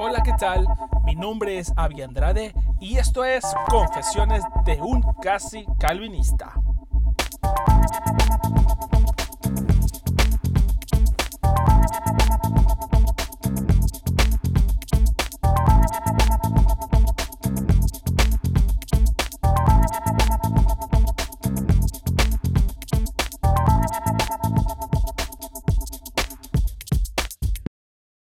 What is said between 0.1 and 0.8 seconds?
¿qué tal?